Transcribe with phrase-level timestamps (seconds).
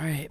[0.00, 0.30] All right.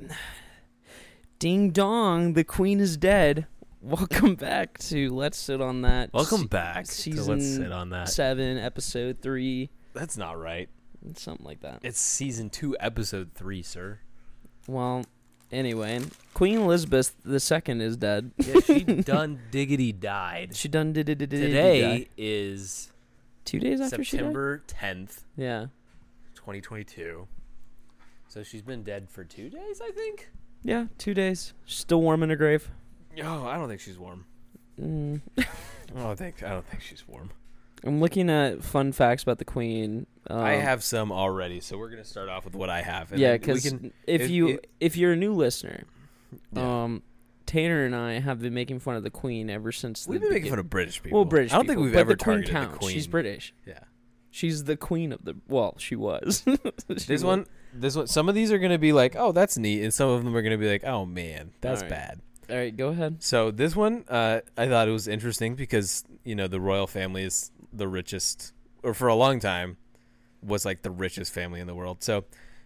[1.38, 3.46] Ding dong, the queen is dead.
[3.84, 6.12] Welcome back to Let's Sit on That.
[6.12, 8.10] Welcome back to season Let's Sit on That.
[8.10, 10.70] 7, episode 3, That's not right.
[11.14, 11.82] something like that.
[11.84, 14.00] It's season two, episode three, sir.
[14.68, 15.06] Well,
[15.52, 16.02] anyway,
[16.34, 18.32] Queen Elizabeth II is dead.
[18.40, 20.56] Yeah, she done diggity died.
[20.56, 22.92] She done did it Today is
[23.46, 25.46] Two days after September tenth, she died?
[25.46, 25.66] Yeah.
[26.34, 27.28] twenty twenty two.
[28.30, 30.30] So she's been dead for two days, I think.
[30.64, 31.54] Yeah, two days.
[31.66, 32.70] She's still warm in her grave.
[33.24, 34.26] Oh, I don't think she's warm.
[34.80, 35.22] Mm.
[35.40, 35.44] I
[35.96, 37.32] don't think I don't think she's warm.
[37.84, 40.06] I'm looking at fun facts about the queen.
[40.28, 43.12] I Um, have some already, so we're gonna start off with what I have.
[43.12, 45.84] and yeah, because if, if- you if- if you're a new listener,
[46.54, 46.84] Yeah.
[46.84, 47.04] um,
[47.46, 50.08] Tanner and I have been making fun of the Queen ever since.
[50.08, 51.18] we've the been making fun of British people.
[51.20, 51.52] well, British.
[51.52, 52.74] I don't people, think we've ever the Queen targeted counts.
[52.74, 52.92] the queen.
[52.94, 53.54] She's British.
[53.66, 53.80] Yeah.
[54.32, 55.36] She's the queen of the.
[55.48, 56.44] Well, she was.
[56.46, 56.58] She
[56.94, 58.08] This was- one, this one.
[58.08, 60.42] Some of these are gonna be like, oh, that's neat, and some of them are
[60.42, 61.90] gonna be like, oh man, that's Alright.
[61.90, 62.22] bad.
[62.50, 63.22] All right, go ahead.
[63.24, 67.24] So this one, uh, I thought it was interesting because you know the royal family
[67.24, 69.78] is the richest, or for a long time,
[70.44, 72.04] was like the richest family in the world.
[72.04, 72.26] So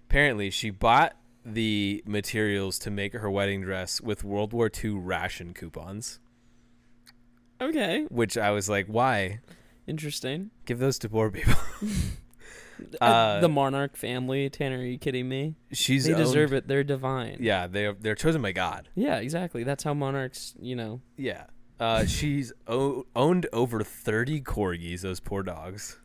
[0.09, 5.53] apparently, she bought the materials to make her wedding dress with World War II ration
[5.53, 6.19] coupons.
[7.61, 9.39] Okay, Which I was like, why
[9.87, 10.51] interesting.
[10.65, 11.55] give those to poor people?
[12.99, 14.49] Uh, the monarch family.
[14.49, 15.55] Tanner, are you kidding me?
[15.71, 16.67] She's they deserve it.
[16.67, 17.37] They're divine.
[17.39, 18.89] Yeah, they are, they're chosen by God.
[18.95, 19.63] Yeah, exactly.
[19.63, 20.55] That's how monarchs.
[20.59, 21.01] You know.
[21.15, 21.45] Yeah.
[21.79, 25.99] Uh, she's o- owned over 30 corgis, those poor dogs.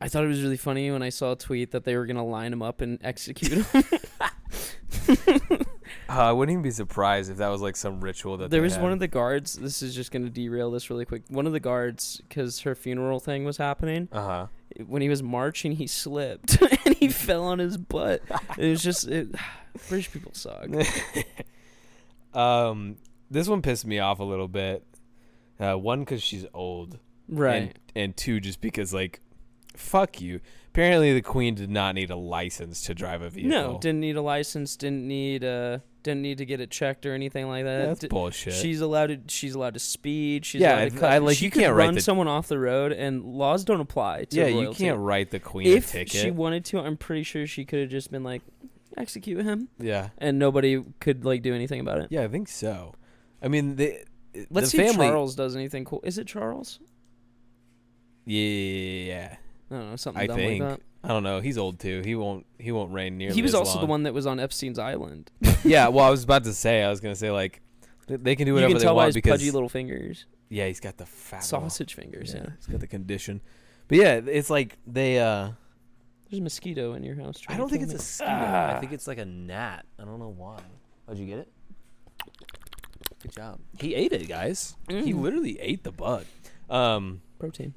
[0.00, 2.24] I thought it was really funny when I saw a tweet that they were gonna
[2.24, 3.84] line them up and execute them.
[6.08, 8.74] Uh, I wouldn't even be surprised if that was like some ritual that there was
[8.74, 8.82] had.
[8.82, 9.54] one of the guards.
[9.54, 11.22] This is just going to derail this really quick.
[11.28, 14.46] One of the guards, because her funeral thing was happening, Uh huh.
[14.86, 18.22] when he was marching, he slipped and he fell on his butt.
[18.58, 19.28] It was just it,
[19.88, 20.66] British people suck.
[22.34, 22.96] um,
[23.30, 24.84] this one pissed me off a little bit.
[25.58, 27.62] Uh, one because she's old, Right.
[27.62, 29.20] And, and two just because like,
[29.76, 30.40] fuck you.
[30.68, 33.50] Apparently, the queen did not need a license to drive a vehicle.
[33.50, 34.76] no, didn't need a license.
[34.76, 37.86] Didn't need uh didn't need to get it checked or anything like that.
[37.86, 38.54] that's Di- bullshit.
[38.54, 39.18] She's allowed to.
[39.28, 40.44] She's allowed to speed.
[40.46, 41.12] She's Yeah, allowed to cut.
[41.12, 44.24] I- like, she you can't run the- someone off the road, and laws don't apply.
[44.24, 46.12] To yeah, you can't write the queen If a ticket.
[46.20, 48.42] she wanted to, I'm pretty sure she could have just been like,
[48.96, 52.08] execute him, yeah, and nobody could like do anything about it.
[52.10, 52.94] yeah, I think so.
[53.42, 53.98] I mean, the
[54.50, 55.06] Let's the see family.
[55.06, 56.00] if Charles does anything cool.
[56.04, 56.78] Is it Charles?
[58.26, 59.36] Yeah,
[59.70, 60.62] I don't know something I dumb think.
[60.64, 61.40] like I don't know.
[61.40, 62.02] He's old too.
[62.04, 62.44] He won't.
[62.58, 63.18] He won't reign that.
[63.18, 63.34] nearly.
[63.34, 65.30] He was as also the one that was on Epstein's island.
[65.64, 66.82] yeah, well, I was about to say.
[66.82, 67.62] I was gonna say like,
[68.06, 69.68] th- they can do You whatever can they tell by want his because pudgy little
[69.70, 72.34] fingers, yeah, he's got the fat little- sausage fingers.
[72.34, 72.50] Yeah, Yeah.
[72.56, 73.40] he's got the condition.
[73.88, 75.18] But yeah, it's like they.
[75.18, 75.52] uh
[76.30, 77.38] There's a mosquito in your house.
[77.42, 78.30] I trying don't to think kill it's a me.
[78.30, 78.52] mosquito.
[78.52, 78.80] I Ah.
[78.80, 79.86] think it's like a gnat.
[79.98, 80.58] I don't know why.
[81.08, 81.48] How'd you get it?
[83.22, 83.58] Good job.
[83.78, 84.76] He ate it, guys.
[84.88, 85.20] He Mm.
[85.20, 86.24] literally ate the bug.
[86.68, 87.22] Um.
[87.38, 87.72] protein.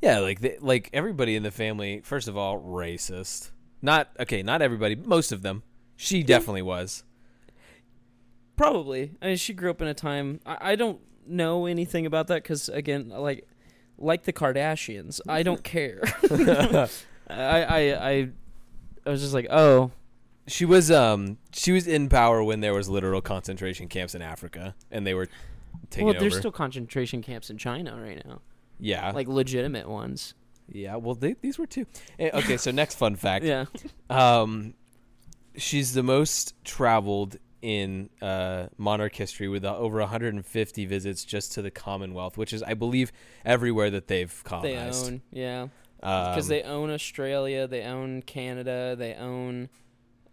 [0.00, 2.00] Yeah, like they, like everybody in the family.
[2.04, 3.50] First of all, racist.
[3.82, 4.42] Not okay.
[4.42, 4.94] Not everybody.
[4.94, 5.62] Most of them.
[5.96, 7.02] She definitely was.
[8.56, 9.12] Probably.
[9.20, 10.40] I mean, she grew up in a time.
[10.46, 13.46] I, I don't know anything about that because, again, like
[13.98, 16.00] like the Kardashians, I don't care.
[17.28, 18.28] I, I I
[19.06, 19.90] I was just like, oh,
[20.46, 24.74] She was um she was in power when there was literal concentration camps in Africa
[24.90, 25.28] and they were
[25.90, 26.20] taking well, over.
[26.20, 28.40] there's still concentration camps in China right now,
[28.78, 30.34] yeah, like legitimate ones.
[30.70, 30.96] yeah.
[30.96, 31.86] Well, they, these were two.
[32.18, 33.44] Eh, Okay, so next fun fact.
[33.44, 33.66] Yeah.
[34.10, 34.74] Um,
[35.56, 41.62] she's the most traveled in uh monarch history with uh, over 150 visits just to
[41.62, 43.10] the Commonwealth, which is I believe
[43.44, 45.06] everywhere that they've colonized.
[45.06, 45.62] They own, yeah,
[46.02, 49.68] Um, because they own Australia, they own Canada, they own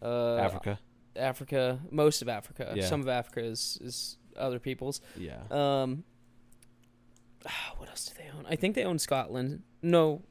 [0.04, 0.80] uh, Africa.
[1.16, 2.74] Africa, most of Africa.
[2.76, 2.86] Yeah.
[2.86, 5.02] Some of Africa is is other people's.
[5.18, 5.40] Yeah.
[5.50, 6.04] Um,
[7.78, 8.46] what else do they own?
[8.50, 9.64] I think they own Scotland.
[9.82, 10.22] No,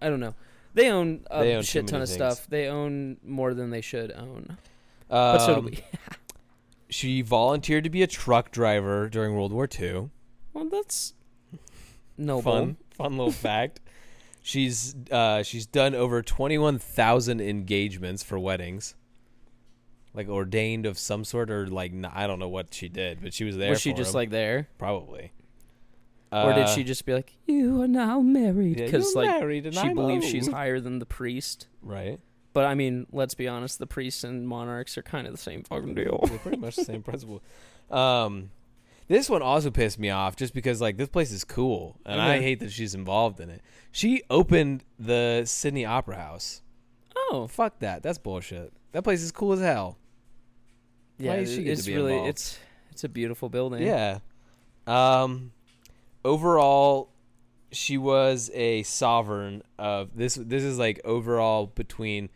[0.00, 0.34] I don't know.
[0.74, 2.16] They own a They own shit ton of things.
[2.16, 2.46] stuff.
[2.48, 4.58] They own more than they should own.
[5.08, 5.78] But so do Um, we.
[6.88, 10.10] She volunteered to be a truck driver during World War II.
[10.52, 11.14] Well, that's
[12.16, 12.42] noble.
[12.52, 13.80] Fun, fun little fact.
[14.42, 18.94] She's uh, she's done over twenty one thousand engagements for weddings,
[20.14, 23.42] like ordained of some sort, or like I don't know what she did, but she
[23.42, 23.70] was there.
[23.70, 24.14] Was she just 'em.
[24.14, 25.32] like there, probably,
[26.32, 28.78] or did Uh, she just be like, "You are now married"?
[28.80, 31.68] yeah, Because "You're like married and she I'm believes she's old." higher than the priest.
[31.82, 32.20] right?
[32.52, 33.78] But I mean, let's be honest.
[33.78, 36.24] The priests and monarchs are kind of the same fucking deal.
[36.26, 37.42] They're pretty much the same principle.
[37.90, 38.50] Um,
[39.08, 42.36] this one also pissed me off just because like this place is cool, and I
[42.36, 42.42] Okay.
[42.44, 43.60] hate that she's involved in it.
[43.92, 46.62] She opened the Sydney Opera House.
[47.14, 48.02] Oh, Fuck that.
[48.02, 48.72] That's bullshit.
[48.92, 49.98] that place is cool as hell.
[51.18, 52.30] Yeah, Why does she get to it's be really involved?
[52.30, 52.58] it's
[52.90, 53.82] it's a beautiful building.
[53.86, 54.18] Yeah.
[54.86, 55.52] Um
[56.26, 57.12] overall
[57.72, 62.28] she was a sovereign of this this is like overall between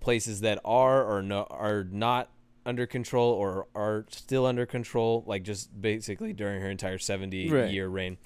[0.00, 2.30] places that are or no are not
[2.64, 7.70] under control or are still under control like just basically during her entire 70 Right.
[7.70, 8.18] year reign.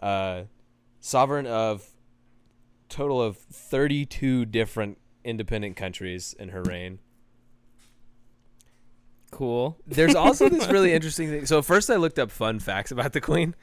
[0.00, 0.44] Uh
[1.00, 1.86] sovereign of
[2.88, 7.00] total of 32 different independent countries in her reign.
[9.30, 9.76] Cool.
[9.86, 11.46] There's also this really interesting thing.
[11.46, 13.54] So first I looked up fun facts about the queen,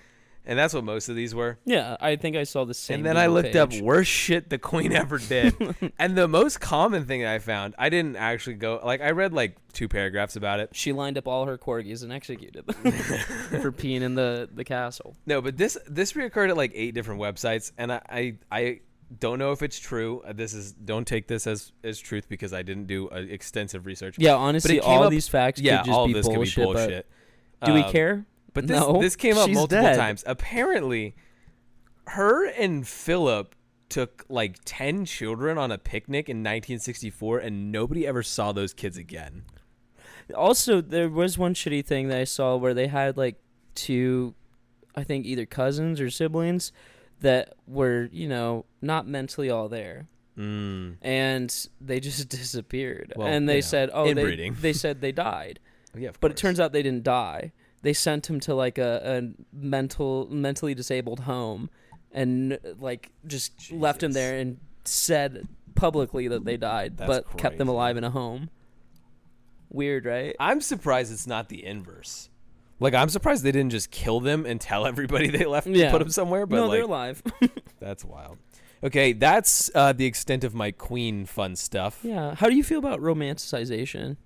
[0.46, 1.58] and that's what most of these were.
[1.66, 2.98] Yeah, I think I saw the same.
[2.98, 5.56] and then I looked up worst shit the queen ever did.
[6.00, 9.34] and the most common thing that I found, I didn't actually go like I read
[9.34, 10.70] like two paragraphs about it.
[10.74, 12.92] She lined up all her corgis and executed them
[13.62, 15.16] for peeing in the, the castle.
[15.26, 18.80] No, but this this reoccurred at like eight different websites, and I I, I
[19.20, 20.24] don't know if it's true.
[20.28, 23.86] Uh, This is don't take this as as truth because I didn't do uh, extensive
[23.86, 24.16] research.
[24.18, 26.62] Yeah, honestly, all up- these facts yeah, could just all be, of this bullshit, could
[26.62, 27.06] be bullshit.
[27.64, 28.26] Do we Um, care?
[28.56, 29.98] But this No, this came up she's multiple dead.
[29.98, 30.24] times.
[30.26, 31.16] Apparently,
[32.08, 33.54] her and Philip
[33.90, 38.98] took like 10 children on a picnic in 1964 and nobody ever saw those kids
[38.98, 39.44] again.
[40.34, 43.36] Also, there was one shitty thing that I saw where they had like
[43.76, 44.34] two,
[44.96, 46.72] I think either cousins or siblings
[47.20, 50.08] that were, you know, not mentally all there.
[50.38, 50.96] Mm.
[51.02, 53.14] And they just disappeared.
[53.16, 54.58] Well, and you they know, said, oh, they, inbreeding.
[54.62, 55.60] they said they died.
[55.96, 57.52] Yeah, But it turns out they didn't die.
[57.86, 61.70] They sent him to like a, a mental, mentally disabled home,
[62.12, 67.60] and like just left him there and said publicly that they died, That's but kept
[67.60, 68.50] them alive in a home.
[69.70, 70.36] Weird, right?
[70.40, 72.32] I'm surprised it's not the inverse.
[72.80, 75.86] Like I'm surprised they didn't just kill them and tell everybody they left Yeah.
[75.86, 76.48] to put them somewhere.
[76.48, 77.22] But no, like, they're alive.
[77.80, 78.40] that's wild.
[78.84, 82.00] Okay, that's uh, the extent of my queen fun stuff.
[82.02, 82.34] yeah.
[82.34, 84.18] How do you feel about romanticization?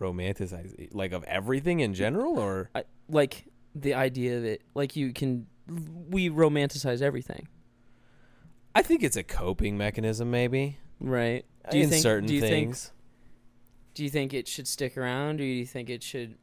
[0.00, 5.46] Romanticize like of everything in general, or I, like the idea that like you can
[6.08, 7.48] we romanticize everything,
[8.74, 11.44] I think it's a coping mechanism, maybe right?
[11.72, 12.92] in certain do you think things.
[13.94, 16.36] do you think it should stick around or do you think it should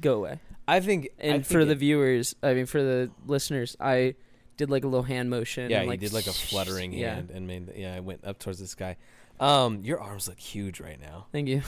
[0.00, 0.40] go away?
[0.66, 4.14] I think, I And think for the viewers, I mean for the listeners, I
[4.56, 5.70] did like a little hand motion.
[5.70, 7.16] yeah, and, you like, did like a fluttering yeah.
[7.16, 8.96] hand and made yeah, I went up towards the sky.
[9.40, 11.26] Um, your arms look huge right now.
[11.32, 11.62] Thank you.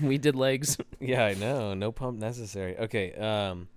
[0.08, 0.76] we did legs.
[1.02, 1.72] Yeah, I know.
[1.72, 2.76] No pump necessary.
[2.76, 3.14] Okay.
[3.14, 3.68] Um,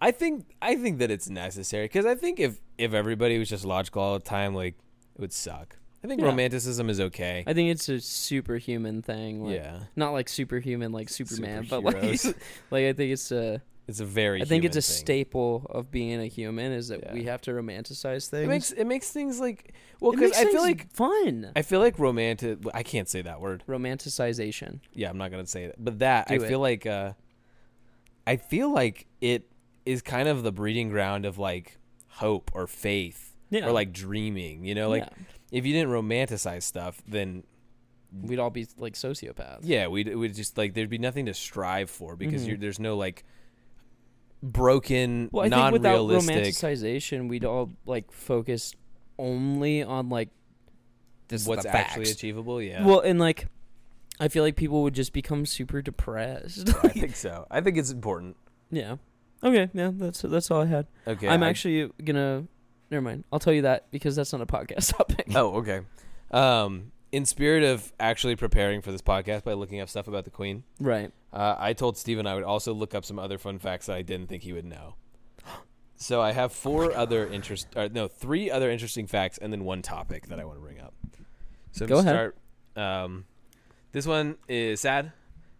[0.00, 3.64] I think I think that it's necessary because I think if if everybody was just
[3.64, 4.74] logical all the time, like
[5.14, 5.78] it would suck.
[6.04, 6.26] I think Yeah.
[6.26, 7.44] romanticism is okay.
[7.46, 9.42] I think it's a superhuman thing.
[9.44, 12.34] Like, yeah, Not like superhuman like Superman, but like Superheroes.
[12.70, 14.40] like I think it's a it's a very.
[14.42, 14.96] I think it's a thing.
[14.96, 17.12] staple of being a human is that Yeah.
[17.14, 18.44] we have to romanticize things.
[18.44, 21.50] It makes it makes things like well because I feel like fun.
[21.56, 22.58] I feel like romantic.
[22.72, 23.64] I can't say that word.
[23.68, 24.80] Romanticization.
[24.94, 25.82] Yeah, I'm not gonna say that.
[25.84, 26.42] But that I it.
[26.42, 27.12] feel like uh,
[28.26, 29.50] I feel like it
[29.84, 33.66] is kind of the breeding ground of like hope or faith Yeah.
[33.66, 34.64] or like dreaming.
[34.64, 35.24] You know, like Yeah.
[35.50, 37.42] if you didn't romanticize stuff, then
[38.12, 39.60] we'd all be like sociopaths.
[39.62, 42.48] yeah, we'd we'd just like there'd be nothing to strive for because Mhm.
[42.48, 43.24] you're, there's no like
[44.42, 48.74] broken, Well, I think without romanticization, we'd all like focus
[49.18, 50.30] only on like
[51.28, 52.60] this what's actually achievable?
[52.60, 53.46] Yeah, Well, and like
[54.20, 56.68] I feel like people would just become super depressed.
[56.84, 57.46] I think so.
[57.50, 58.36] I think it's important.
[58.70, 58.96] yeah.
[59.44, 59.68] Okay.
[59.74, 59.90] Yeah.
[59.92, 60.86] That's that's all I had.
[61.06, 62.44] Okay, I'm I- actually gonna.
[62.92, 63.24] Never mind.
[63.32, 65.26] I'll tell you that because that's not a podcast topic.
[65.34, 65.80] Oh, okay.
[66.30, 70.30] Um, in spirit of actually preparing for this podcast by looking up stuff about the
[70.30, 71.12] Queen, Right.
[71.32, 74.02] uh, I told Stephen I would also look up some other fun facts that I
[74.02, 74.94] didn't think he would know.
[75.96, 79.82] So I have four other interest, or no, three other interesting facts, and then one
[79.82, 80.94] topic that I want to bring up.
[81.70, 82.32] So Go to ahead.
[82.74, 83.24] Start, um,
[83.92, 85.12] this one is sad,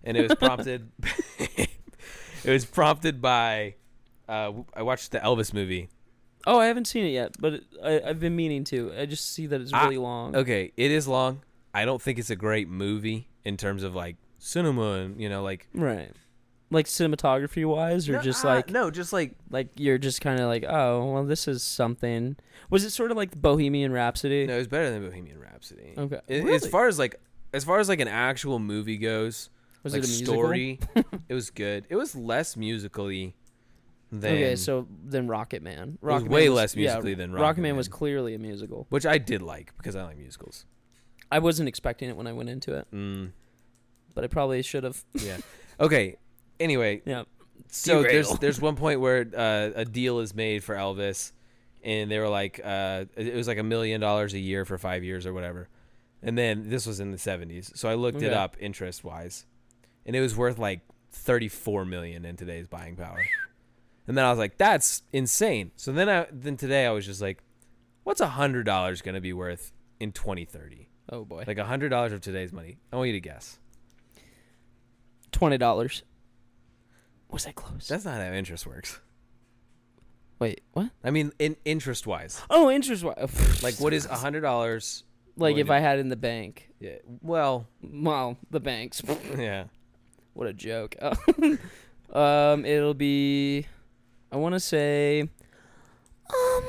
[0.02, 0.90] and it was prompted.
[1.38, 1.68] it
[2.50, 3.74] was prompted by.
[4.28, 5.90] Uh, I watched the Elvis movie.
[6.46, 8.92] Oh, I haven't seen it yet, but it, I, I've been meaning to.
[8.98, 10.34] I just see that it's Ah, really long.
[10.36, 11.42] Okay, it is long.
[11.74, 15.42] I don't think it's a great movie in terms of like cinema and you know
[15.42, 16.10] like Right.
[16.70, 20.40] Like cinematography wise, or No, just ah, like no, just like like you're just kind
[20.40, 22.36] of like, oh, well, this is something.
[22.70, 24.46] Was it sort of like Bohemian Rhapsody?
[24.46, 25.92] no, it's better than Bohemian Rhapsody.
[25.98, 26.16] Okay.
[26.28, 26.70] I- As Really?
[26.70, 27.20] far as like
[27.52, 29.50] as far as like an actual movie goes,
[29.82, 30.34] Was like it a musical?
[30.34, 30.80] story,
[31.28, 31.84] it was good.
[31.90, 33.34] It was less musically
[34.12, 35.98] than okay, so then Rocket Man.
[36.00, 38.86] was Rocket way Man less musically than Rocket, Rocket Man was clearly a musical.
[38.90, 40.66] which I did like because I like musicals.
[41.30, 43.32] I wasn't expecting it when I went into it, Mm,
[44.14, 45.02] but I probably should have.
[45.14, 45.38] yeah.
[45.80, 46.16] okay.
[46.60, 47.24] Anyway, yeah.
[47.68, 48.38] So there's Derail.
[48.40, 51.32] there's one point where uh, a deal is made for Elvis,
[51.82, 55.02] and they were like, uh, it was like a million dollars a year for five
[55.04, 55.68] years or whatever.
[56.22, 57.76] And then this was in the 70s.
[57.76, 59.44] So I looked it up interest wise.
[60.06, 63.18] And it was worth like 34 million in today's buying power.
[64.08, 65.70] And then I was like, that's insane.
[65.76, 67.42] So then I then today I was just like,
[68.04, 70.88] what's a hundred dollars gonna be worth in 2030?
[71.10, 71.44] Oh boy.
[71.46, 72.78] Like a hundred dollars of today's money.
[72.92, 73.58] I want you to guess.
[75.30, 76.02] Twenty dollars.
[77.30, 77.88] Was that close?
[77.88, 79.00] That's not how interest works.
[80.38, 80.90] Wait, what?
[81.04, 83.04] I mean, in interest wise, Oh, interest.
[83.04, 83.62] wise.
[83.62, 85.04] like what is a hundred dollars?
[85.36, 86.68] like if to- I had in the bank.
[86.80, 86.96] Yeah.
[87.22, 89.00] Well, Well, the banks.
[89.38, 89.64] yeah.
[90.34, 90.96] what a joke.
[92.12, 93.66] um, it'll be.
[94.32, 95.20] I want to say.
[96.32, 96.64] Um,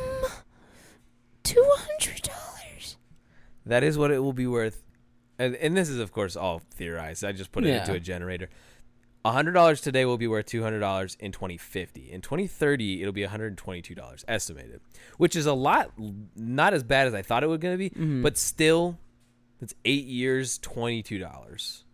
[1.43, 2.97] two hundred dollars.
[3.65, 4.83] That is what it will be worth.
[5.39, 7.23] And, and this is, of course, all theorized.
[7.23, 7.79] I just put it Yeah.
[7.79, 8.49] into a generator.
[9.25, 12.11] $100 today will be worth $200 in 2050.
[12.11, 14.81] In 2030, it'll be $122 estimated,
[15.17, 15.91] which is a lot,
[16.35, 18.21] not as bad as I thought it was going to be, Mhm.
[18.21, 18.99] but still,
[19.61, 21.85] it's eight years, $22.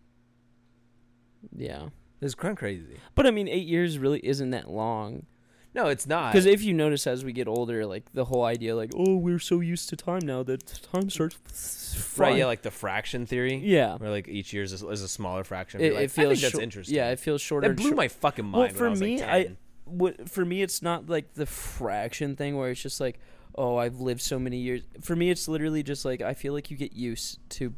[1.56, 1.88] Yeah,
[2.20, 2.98] It's kind of crazy.
[3.14, 5.26] but I mean, eight years really isn't that long.
[5.74, 6.32] No, it's not.
[6.32, 9.38] Because if you notice, as we get older, like the whole idea, like, oh, we're
[9.38, 12.14] so used to time now that time starts.
[12.18, 13.56] right, yeah, like the fraction theory.
[13.56, 13.96] yeah.
[13.96, 15.80] Where like each year is a, is a smaller fraction.
[15.80, 16.96] It, like, it feels I think that's shor- interesting.
[16.96, 17.66] Yeah, it feels shorter.
[17.68, 18.54] that and blew shor- my fucking mind.
[18.54, 19.56] Well, when for I was, me, like, I- 10.
[19.84, 23.18] what for me it's not like the fraction thing where it's just like
[23.56, 26.70] oh i've lived so many years for me it's literally just like i feel like
[26.70, 27.74] you get used to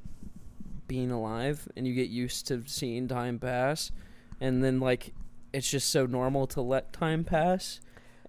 [0.87, 3.91] being alive and you get used to seeing time pass
[4.43, 5.15] and then like
[5.53, 7.81] it's just so normal to let time pass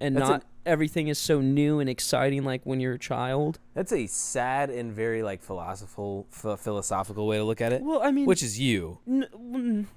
[0.01, 3.92] and That's not everything is so new and exciting like when you're a child That's
[3.92, 8.12] a sad and very like philosophical ph- philosophical way to look at it, well i
[8.12, 9.00] mean which is you.
[9.08, 9.88] n-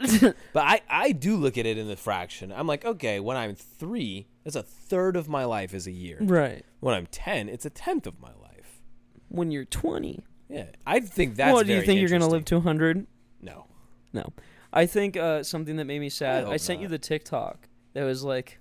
[0.52, 2.50] But I I do look at it in the fraction.
[2.52, 6.18] I'm like, okay, when I'm 3, that's a third of my life is a year.
[6.20, 8.80] right When I'm 10, it's a tenth of my life.
[9.28, 10.66] when you're 20 Yeah.
[10.86, 12.62] I think that's well do you think you're gonna live interesting.
[12.62, 13.06] to 100
[13.40, 13.66] No.
[14.12, 14.32] No,
[14.72, 16.44] I think uh, something that made me sad.
[16.44, 18.58] I, hope sent you the TikTok that was like,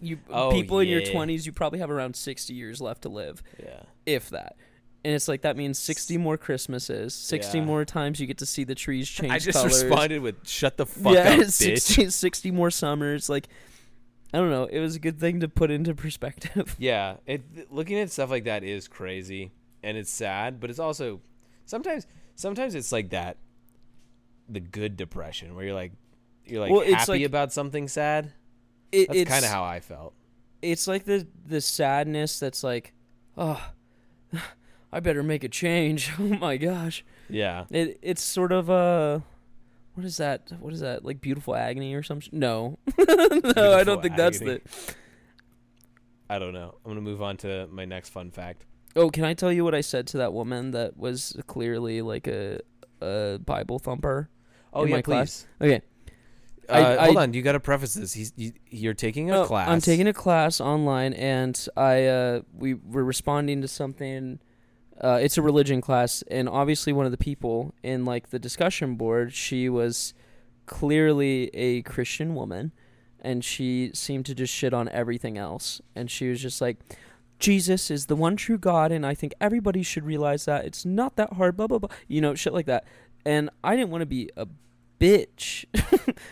[0.00, 3.42] you Oh, people in your twenties, you probably have around sixty years left to live,
[3.62, 3.82] Yeah.
[4.06, 4.56] if that.
[5.04, 7.64] And it's like that means sixty more Christmases, sixty Yeah.
[7.64, 9.82] more times you get to see the trees change I just colors.
[9.82, 11.50] responded with shut the fuck yeah, up, bitch.
[11.52, 13.28] 60, 60 more summers.
[13.28, 13.48] Like,
[14.34, 14.64] I don't know.
[14.64, 16.76] It was a good thing to put into perspective.
[16.78, 19.50] Yeah, it looking at stuff like that is crazy
[19.82, 21.20] and it's sad, but it's also
[21.64, 22.06] sometimes
[22.36, 23.36] sometimes it's like that
[24.48, 25.92] the good depression where you're like
[26.44, 28.32] you're like Well, it's happy like- about something sad.
[28.90, 30.12] It, That's it's kind of how I felt.
[30.60, 32.92] it's like the the sadness that's like,
[33.38, 33.70] oh,
[34.92, 36.10] I better make a change.
[36.18, 37.04] Oh my gosh.
[37.30, 37.64] Yeah.
[37.70, 39.20] It it's sort of uh
[39.94, 40.50] what is that?
[40.60, 41.04] What is that?
[41.04, 42.28] Like beautiful agony or something?
[42.32, 42.78] No.
[42.98, 44.60] no, I don't think that's Agony.
[44.64, 44.94] the
[46.30, 46.74] I don't know.
[46.84, 48.64] I'm going to move on to my next fun fact.
[48.96, 52.26] Oh, can I tell you what I said to that woman that was clearly like
[52.26, 52.60] a
[53.02, 54.28] a Bible thumper?
[54.72, 55.46] Oh In yeah, my class?
[55.60, 55.82] Okay.
[56.68, 58.12] Uh, I- hold I- on, you got to preface this.
[58.14, 59.68] He's you, you're taking a Oh, class.
[59.68, 64.38] I'm taking a class online and I uh we were responding to something
[65.00, 68.94] uh, it's a religion class, and obviously one of the people in like the discussion
[68.94, 70.14] board, she was
[70.66, 72.70] clearly a Christian woman,
[73.20, 76.78] and she seemed to just shit on everything else, and she was just like,
[77.42, 81.16] "Jesus is the one true God, and I think everybody should realize that it's not
[81.16, 82.84] that hard." Blah blah blah, you know, shit like that,
[83.24, 84.46] and I didn't want to be a
[85.00, 85.64] bitch,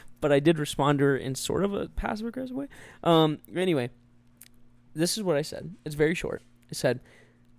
[0.20, 2.68] but I did respond to her in sort of a passive aggressive way.
[3.02, 3.90] Um, anyway,
[4.94, 5.74] this is what I said.
[5.84, 6.42] It's very short.
[6.70, 7.00] I said.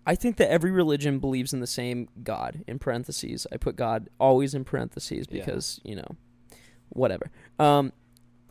[0.04, 2.64] I think that every religion believes in the same God.
[2.68, 5.46] In parentheses, I put God always in parentheses Yeah.
[5.46, 6.16] because you know,
[6.90, 7.30] whatever.
[7.60, 7.94] Um,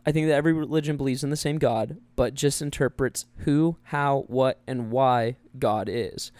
[0.05, 4.25] I think that every religion believes in the same God, but just interprets who, how,
[4.27, 6.31] what, and why God is.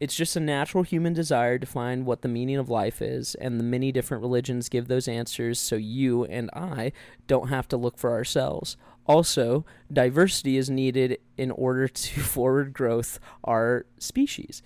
[0.00, 3.58] It's just a natural human desire to find what the meaning of life is, and
[3.58, 6.92] the many different religions give those answers so you and I
[7.26, 8.76] don't have to look for ourselves.
[9.06, 14.62] Also, diversity is needed in order to forward growth our species.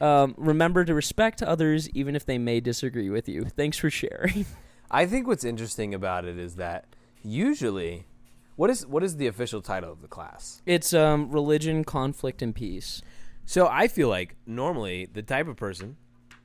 [0.00, 3.44] Um, remember to respect others even if they may disagree with you.
[3.44, 4.46] Thanks for sharing.
[4.90, 6.86] I think what's interesting about it is that
[7.22, 8.06] usually,
[8.56, 10.62] what is what is the official title of the class?
[10.66, 13.02] It's um, religion, conflict, and peace.
[13.44, 15.96] So I feel like normally the type of person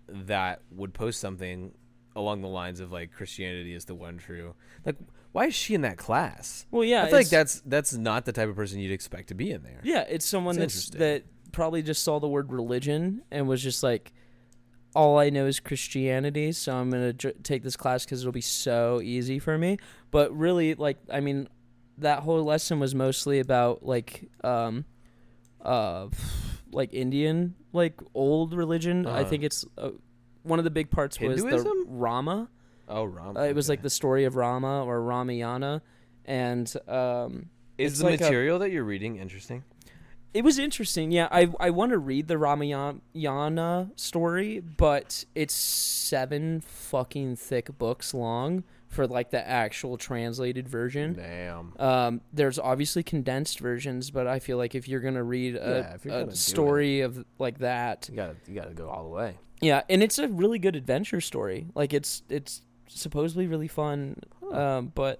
[0.07, 1.73] that would post something
[2.15, 4.55] along the lines of like Christianity is the one true.
[4.85, 4.95] Like,
[5.31, 6.65] why is she in that class?
[6.71, 9.35] Well, yeah, I feel like that's that's not the type of person you'd expect to
[9.35, 9.81] be in there.
[9.83, 10.99] Yeah, it's someone It's that's interesting.
[10.99, 14.13] that probably just saw the word religion and was just like,
[14.95, 18.41] all I know is Christianity, so I'm gonna j- take this class because it'll be
[18.41, 19.77] so easy for me.
[20.11, 21.47] But really, like, I mean,
[21.97, 24.85] that whole lesson was mostly about like, um,
[25.61, 26.07] uh,
[26.71, 29.05] like Indian, like old religion.
[29.05, 29.29] I Uh-huh.
[29.29, 29.91] think it's uh,
[30.43, 31.85] one of the big parts was the Hinduism?
[31.87, 32.49] Rama.
[32.87, 33.39] Oh, Rama.
[33.39, 33.73] Uh, it was okay.
[33.73, 35.81] like the story of Rama or Ramayana,
[36.25, 39.63] and um, Is the like a- material that you're reading interesting?
[40.35, 41.11] It was interesting.
[41.11, 48.13] Yeah, I I want to read the Ramayana story, but it's seven fucking thick books
[48.13, 51.13] long for like the actual translated version.
[51.13, 51.73] Damn.
[51.79, 56.11] Um, there's obviously condensed versions, but I feel like if you're gonna read a, Yeah,
[56.11, 56.37] gonna do it.
[56.37, 59.37] story of like that, You gotta you gotta go all the way.
[59.61, 61.67] yeah, and it's a really good adventure story.
[61.75, 64.17] Like it's it's supposedly really fun,
[64.51, 65.19] um, but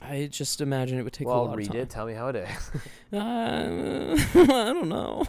[0.00, 1.76] I just imagine it would take a well, lot read of time.
[1.76, 1.90] Well, it.
[1.90, 2.70] Tell me how it is.
[3.10, 5.24] Uh, I don't know.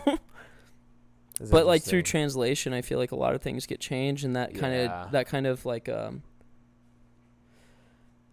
[1.49, 4.53] But like through translation, I feel like a lot of things get changed, and that
[4.53, 5.07] kind of Yeah.
[5.11, 6.21] that kind of like um,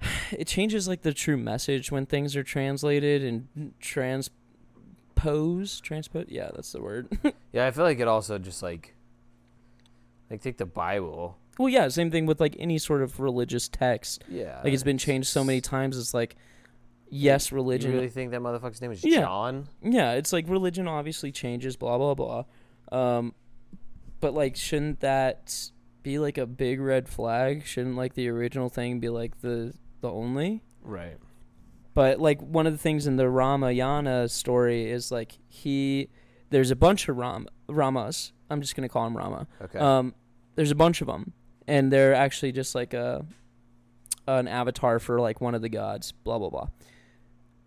[0.32, 5.84] it changes like the true message when things are translated and transposed.
[5.84, 7.16] Transpose, yeah, that's the word.
[7.52, 8.96] yeah, I feel like it also just like
[10.28, 11.38] like take the Bible.
[11.58, 14.24] Well, yeah, same thing with like any sort of religious text.
[14.28, 15.96] Yeah, Like it's been changed so many times.
[15.98, 16.36] It's like,
[17.08, 17.90] yes, religion.
[17.92, 19.20] You really think that motherfucker's name is Yeah.
[19.20, 19.68] John?
[19.82, 22.44] Yeah, it's like religion obviously changes, blah blah blah.
[22.92, 23.34] Um,
[24.20, 25.70] but like, shouldn't that
[26.02, 27.64] be like a big red flag?
[27.66, 30.62] Shouldn't like the original thing be like the the only?
[30.82, 31.16] Right.
[31.94, 36.10] But like one of the things in the Ramayana story is like he,
[36.50, 38.32] there's a bunch of Ram Ramas.
[38.50, 39.46] I'm just gonna call him Rama.
[39.62, 39.78] Okay.
[39.78, 40.14] Um,
[40.56, 41.32] there's a bunch of them,
[41.66, 43.24] and they're actually just like a
[44.28, 46.12] an avatar for like one of the gods.
[46.12, 46.68] Blah blah blah.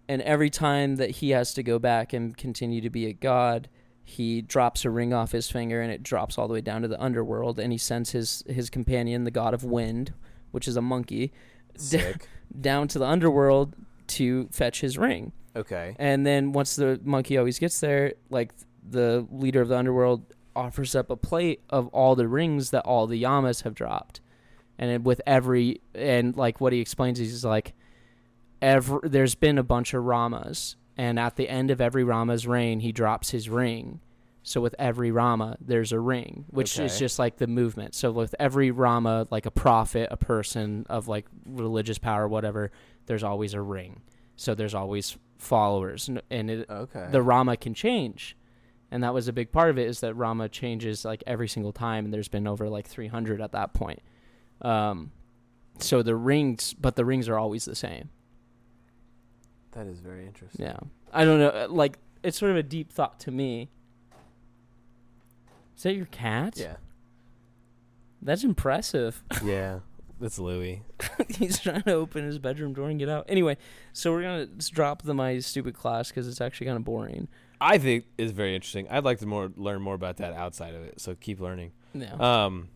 [0.08, 3.70] And every time that he has to go back and continue to be a god,
[4.04, 6.88] he drops a ring off his finger, and it drops all the way down to
[6.88, 7.60] the underworld.
[7.60, 10.14] And he sends his his companion, the god of wind,
[10.52, 11.32] which is a monkey,
[11.78, 12.28] Sick.
[12.60, 13.76] down to the underworld
[14.08, 15.32] to fetch his ring.
[15.56, 15.96] okay.
[16.00, 18.52] And then once the monkey always gets there, like
[18.84, 23.08] the leader of the underworld offers up a plate of all the rings that all
[23.08, 24.22] the Yamas have dropped.
[24.78, 27.74] And with every and like what he explains is he's like
[28.62, 32.80] every there's been a bunch of Ramas and at the end of every Rama's reign
[32.80, 34.00] he drops his ring.
[34.44, 37.94] So with every Rama there's a ring, which is just like the movement.
[37.94, 42.72] So with every Rama like a prophet, a person of like religious power whatever,
[43.06, 44.02] there's always a ring.
[44.38, 47.08] So there's always followers and, and it, Okay.
[47.12, 48.38] the Rama can change.
[48.92, 51.72] And that was a big part of it is that Rama changes like every single
[51.72, 54.02] time and there's been over like 300 at that point.
[54.62, 55.12] Um
[55.78, 58.10] so the rings but the rings are always the same.
[59.72, 60.66] that is very interesting.
[60.66, 60.80] Yeah.
[61.14, 63.70] I don't know uh, like it's sort of a deep thought to me.
[65.78, 66.58] Is that your cat?
[66.58, 66.76] Yeah.
[68.22, 69.24] That's impressive.
[69.44, 69.80] Yeah.
[70.20, 70.82] That's Louis.
[71.30, 73.26] He's trying to open his bedroom door and get out.
[73.30, 73.56] Anyway,
[73.94, 76.84] so we're going to just drop the my stupid class cuz it's actually kind of
[76.84, 77.30] boring.
[77.62, 78.88] I think is very interesting.
[78.90, 81.02] I'd like to more learn more about that outside of it.
[81.02, 81.72] So keep learning.
[81.94, 82.14] Yeah.
[82.14, 82.70] Um,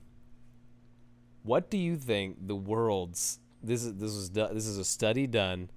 [1.43, 5.25] what do you think the world's this is this was do, this is a study
[5.27, 5.69] done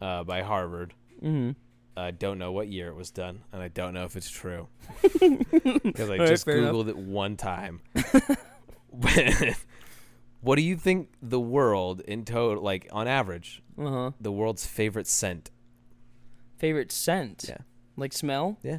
[0.00, 0.94] uh, by Harvard.
[1.22, 1.54] mhm.
[1.94, 4.66] I don't know what year it was done, and I don't know if it's true
[5.02, 6.72] because I All right, just fair enough.
[6.74, 7.80] googled it one time.
[10.40, 14.12] what do you think the world in total, like on average, Uh-huh.
[14.20, 15.50] the world's favorite scent?
[16.56, 17.44] Favorite scent?
[17.48, 17.58] Yeah.
[17.96, 18.58] Like smell?
[18.62, 18.78] Yeah.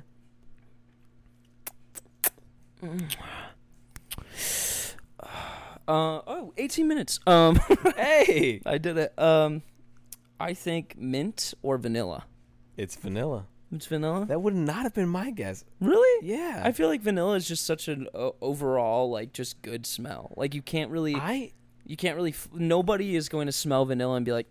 [5.86, 7.20] Uh oh, 18 minutes.
[7.28, 7.60] Um
[7.98, 9.18] hey, I did it.
[9.20, 9.62] Um
[10.40, 12.26] I think mint or vanilla.
[12.78, 13.48] it's vanilla.
[13.72, 14.26] It's vanilla?
[14.28, 15.66] That would not have been my guess.
[15.80, 16.28] Really?
[16.28, 20.32] Yeah, I feel like vanilla is just such an o- overall like just good smell.
[20.38, 21.52] Like you can't really I
[21.86, 24.48] you can't really f- nobody is going to smell vanilla and be like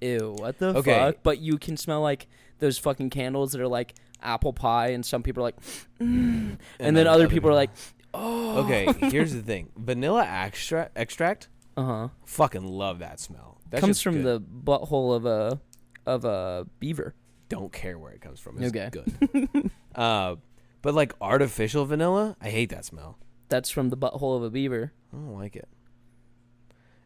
[0.00, 0.94] ew, what the Okay.
[0.96, 1.16] fuck?
[1.22, 2.26] But you can smell like
[2.60, 5.60] those fucking candles that are like apple pie and some people are like
[6.00, 7.70] mm, and, then other people are like
[8.14, 12.08] oh Okay, here's the thing: vanilla extract, extract, uh-huh.
[12.24, 13.60] fucking love that smell.
[13.70, 14.24] That's comes from good.
[14.24, 15.60] the butthole of a
[16.06, 17.14] of a beaver.
[17.48, 18.62] Don't care where it comes from.
[18.62, 18.90] It's Okay.
[18.90, 19.70] good.
[19.94, 20.36] uh,
[20.82, 23.18] but like artificial vanilla, I hate that smell.
[23.48, 24.92] That's from the butthole of a beaver.
[25.12, 25.68] I don't like it.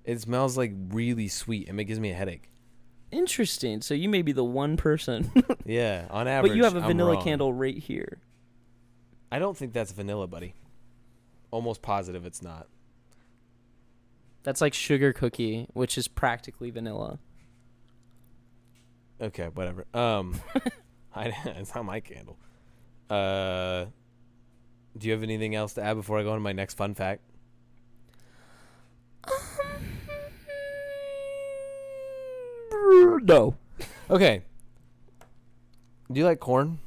[0.05, 2.51] It smells like really sweet, and it gives me a headache.
[3.15, 3.81] Interesting.
[3.81, 5.31] So you may be the one person,
[5.65, 6.51] Yeah, on average.
[6.53, 7.23] but you have a I'm vanilla wrong.
[7.25, 8.19] candle right here.
[9.31, 10.55] I don't think that's vanilla, buddy.
[11.51, 12.67] Almost positive it's not.
[14.43, 17.19] That's like sugar cookie, which is practically vanilla.
[19.21, 19.87] Okay, whatever.
[19.95, 20.41] Um,
[21.15, 22.37] I, it's not my candle.
[23.09, 23.87] Uh,
[24.99, 26.95] do you have anything else to add before I go on to my next fun
[26.95, 27.23] fact?
[33.23, 33.57] No.
[34.11, 34.43] Okay.
[36.13, 36.79] Do you like corn?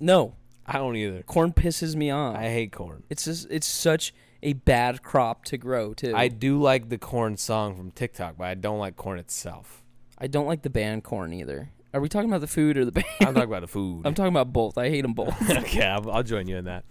[0.00, 0.34] No.
[0.66, 1.22] I don't either.
[1.22, 2.36] Corn pisses me off.
[2.36, 3.04] I hate corn.
[3.08, 6.12] It's just it's such a bad crop to grow too.
[6.14, 9.82] I do like the corn song from TikTok, but I don't like corn itself.
[10.18, 11.70] I don't like the band Korn either.
[11.94, 13.06] Are we talking about the food or the band?
[13.20, 14.02] I'm talking about the food.
[14.04, 14.76] I'm talking about both.
[14.76, 15.34] I hate them both.
[15.50, 16.84] okay, I'll, I'll join you in that.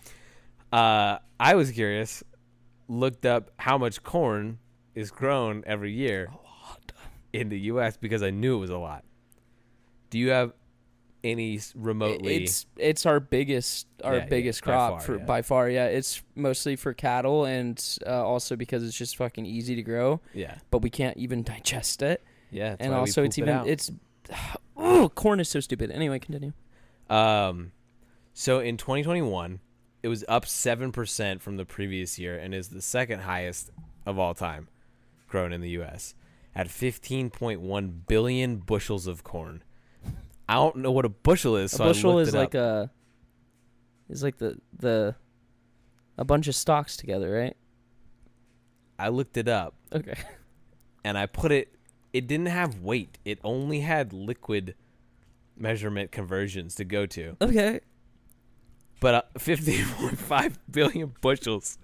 [0.72, 2.24] Uh, I was curious,
[2.88, 4.60] looked up how much corn
[4.96, 6.30] is grown every year
[7.40, 7.98] in the U.S.
[7.98, 9.04] because I knew it was a lot.
[10.10, 10.54] Do you have
[11.24, 12.44] any remotely?
[12.44, 15.26] It's it's our biggest our Yeah, yeah, biggest by crop far, for yeah.
[15.26, 15.70] by far.
[15.70, 20.22] Yeah, it's mostly for cattle and uh, also because it's just fucking easy to grow,
[20.34, 22.24] yeah, but we can't even digest it.
[22.52, 22.76] yeah.
[22.80, 23.68] and also it's it even out.
[23.68, 23.92] it's
[24.78, 25.92] oh corn is so stupid.
[25.92, 26.54] Anyway, continue.
[27.10, 27.72] Um,
[28.34, 29.60] so in 2021,
[30.04, 33.72] it was up seven percent from the previous year and is the second highest
[34.06, 34.68] of all time
[35.28, 36.14] grown in the U.S.
[36.58, 39.64] at 15.1 billion bushels of corn.
[40.50, 41.72] I don't know what a bushel is.
[41.72, 42.90] So a bushel I looked is it like up.
[42.90, 42.92] a
[44.10, 45.16] is like the the
[46.18, 47.56] a bunch of stalks together, right?
[48.98, 50.16] I looked it up Okay.
[51.04, 51.74] and I put it.
[52.14, 53.20] It didn't have weight.
[53.24, 54.74] It only had liquid
[55.56, 57.38] measurement conversions to go to.
[57.42, 57.82] Okay.
[59.00, 61.78] but uh, 15.5 billion bushels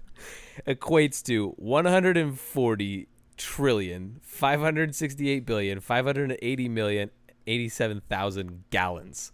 [0.66, 7.10] equates to 140 trillion 568 billion 580 million
[7.46, 9.32] 87,000 gallons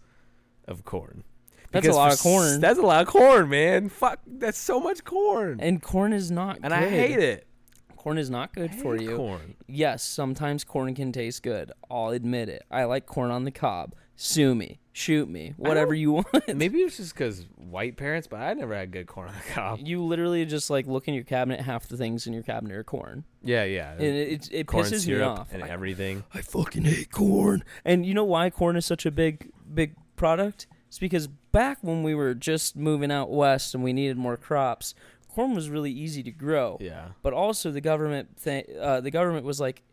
[0.67, 1.23] of corn.
[1.71, 2.47] That's a lot of corn.
[2.47, 3.87] s- That's a lot of corn, man.
[3.87, 5.59] Fuck, that's so much corn.
[5.61, 6.65] And, corn is not good.
[6.65, 7.47] And I hate it.
[7.95, 9.15] Corn is not good for you.
[9.15, 9.55] Corn.
[9.67, 11.71] Yes, sometimes corn can taste good.
[11.89, 12.63] I'll admit it.
[12.69, 13.93] I like corn on the cob.
[14.17, 16.27] Sue me, shoot me, whatever you want.
[16.55, 19.79] Maybe it's just because white parents, but I never had good corn on the cob.
[19.83, 21.61] You literally just like look in your cabinet.
[21.61, 23.93] Half the things in your cabinet are corn, Yeah, yeah.
[23.93, 25.47] and it it, it corn pisses me syrup off.
[25.53, 26.23] and I, everything.
[26.33, 27.63] I fucking hate corn.
[27.85, 30.67] And you know why corn is such a big big product?
[30.87, 34.93] It's because back when we were just moving out west and we needed more crops,
[35.29, 36.77] corn was really easy to grow.
[36.81, 37.09] Yeah.
[37.23, 39.83] But also the government th- uh, the government was like,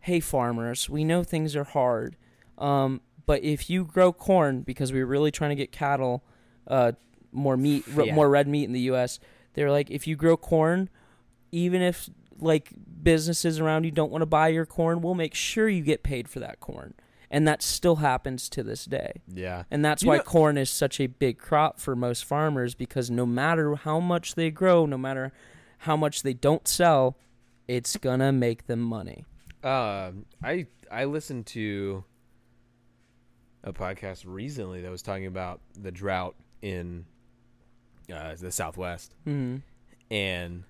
[0.00, 2.16] "Hey farmers, we know things are hard,
[2.58, 6.24] um, but if you grow corn, because we were really trying to get cattle,
[6.66, 6.92] uh,
[7.30, 8.14] more meat, r- Yeah.
[8.14, 9.20] more red meat in the U.S.
[9.54, 10.88] They're like, if you grow corn,
[11.52, 12.08] even if
[12.40, 12.70] like
[13.02, 16.28] businesses around you don't want to buy your corn, we'll make sure you get paid
[16.28, 16.94] for that corn."
[17.30, 19.20] And that still happens to this day.
[19.32, 19.64] Yeah.
[19.70, 23.10] And that's You why know- corn is such a big crop for most farmers because
[23.10, 25.30] no matter how much they grow, no matter
[25.86, 27.18] how much they don't sell,
[27.66, 29.26] it's gonna make them money.
[29.62, 32.04] Um, I I listened to
[33.64, 37.04] a podcast recently that was talking about the drought in
[38.12, 39.56] uh, the Southwest, Mm-hmm.
[40.14, 40.64] and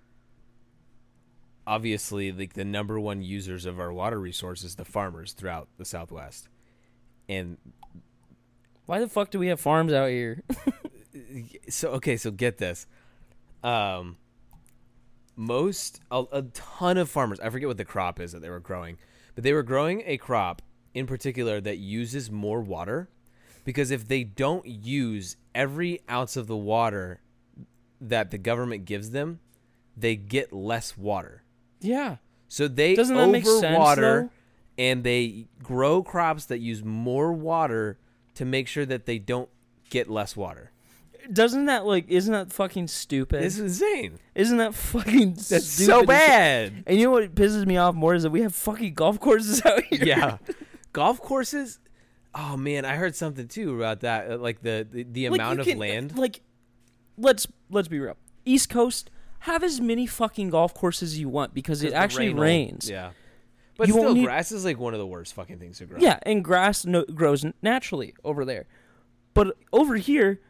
[1.67, 6.49] obviously, like the number one users of our water resources, the farmers throughout the Southwest,
[7.29, 7.59] and
[8.87, 10.43] Why the fuck do we have farms out here?
[11.69, 12.87] so okay, so get this.
[13.63, 14.17] Um
[15.37, 18.59] most a, a ton of farmers, I forget what the crop is that they were
[18.61, 18.99] growing,
[19.35, 20.63] but they were growing a crop
[20.95, 23.09] in particular that uses more water
[23.65, 27.21] because if they don't use every ounce of the water
[28.01, 29.41] that the government gives them,
[29.97, 31.43] they get less water.
[31.81, 32.17] yeah.
[32.51, 34.31] So they Doesn't that make sense, overwater
[34.79, 37.99] and they grow crops that use more water
[38.37, 39.51] to make sure that they don't
[39.91, 40.71] get less water.
[41.31, 43.45] Doesn't that like isn't that fucking stupid?
[43.45, 44.19] It's insane.
[44.35, 46.85] isn't that fucking That's stupid so bad.
[46.87, 49.63] And you know what pisses me off more is that we have fucking golf courses
[49.67, 50.05] out here.
[50.07, 50.39] yeah.
[50.99, 51.79] Golf courses.
[52.35, 54.31] Oh man, I heard something too about that.
[54.33, 56.19] uh, Like the the, the amount of can- land.
[56.19, 56.41] Like,
[57.17, 58.17] let's let's be real.
[58.45, 62.37] East Coast have as many fucking golf courses as you want because it actually rain
[62.37, 62.91] will- rains.
[62.91, 63.11] Yeah.
[63.77, 65.99] But You still, need- grass is like one of the worst fucking things to grow.
[66.01, 68.67] Yeah, and grass no, grows naturally over there,
[69.35, 70.41] but over here,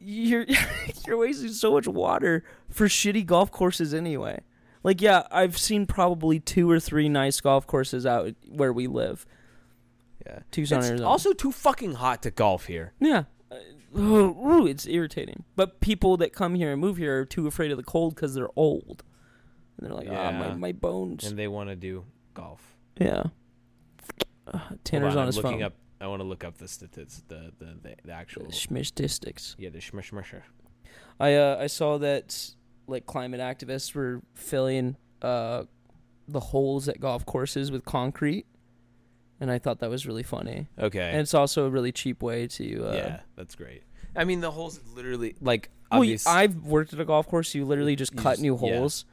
[0.00, 0.46] you're
[1.06, 4.40] you're wasting so much water for shitty golf courses anyway.
[4.84, 9.26] Like, yeah, I've seen probably two or three nice golf courses out where we live.
[10.26, 10.40] Yeah.
[10.50, 11.08] Tucson, It's Arizona.
[11.10, 12.92] also too fucking hot to golf here.
[13.00, 13.24] Yeah.
[13.50, 15.44] Uh, ooh, it's irritating.
[15.56, 18.34] But people that come here and move here are too afraid of the cold because
[18.34, 19.02] they're old.
[19.78, 20.54] And they're like, ah, my, Yeah.
[20.54, 21.24] my bones.
[21.24, 22.76] And they want to do golf.
[23.00, 23.24] yeah.
[24.46, 25.62] Uh, Tanner's on, I'm his looking phone.
[25.62, 25.72] up.
[26.00, 28.44] I want to look up the statistics, the the the, the actual.
[28.48, 29.54] Schmistatistics.
[29.58, 30.42] yeah, the shmish shmisher.
[31.18, 32.50] I uh, I saw that
[32.86, 35.64] like climate activists were filling uh,
[36.28, 38.46] the holes at golf courses with concrete,
[39.40, 40.68] and I thought that was really funny.
[40.78, 41.10] Okay.
[41.10, 42.88] And it's also a really cheap way to.
[42.90, 43.82] Uh, yeah, that's great.
[44.16, 47.54] I mean, the holes literally like Well, I've worked at a golf course.
[47.54, 48.60] You literally just You cut just- new yeah.
[48.78, 49.04] holes,